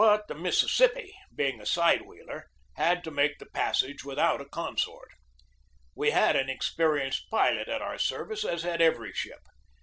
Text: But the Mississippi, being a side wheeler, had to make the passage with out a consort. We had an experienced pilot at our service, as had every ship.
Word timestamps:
But 0.03 0.27
the 0.27 0.33
Mississippi, 0.33 1.13
being 1.35 1.61
a 1.61 1.65
side 1.67 2.01
wheeler, 2.07 2.47
had 2.73 3.03
to 3.03 3.11
make 3.11 3.37
the 3.37 3.45
passage 3.45 4.03
with 4.03 4.17
out 4.17 4.41
a 4.41 4.45
consort. 4.45 5.09
We 5.93 6.09
had 6.09 6.35
an 6.35 6.49
experienced 6.49 7.29
pilot 7.29 7.67
at 7.67 7.83
our 7.83 7.99
service, 7.99 8.43
as 8.43 8.63
had 8.63 8.81
every 8.81 9.13
ship. 9.13 9.41